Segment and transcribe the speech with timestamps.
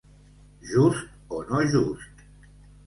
[0.69, 2.15] Just o no just.